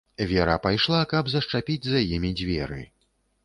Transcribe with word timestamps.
Вера 0.29 0.55
пайшла, 0.63 1.01
каб 1.11 1.29
зашчапіць 1.35 1.79
за 1.91 2.05
імі 2.17 2.35
дзверы. 2.43 2.83